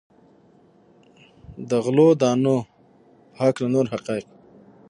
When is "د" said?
1.69-1.71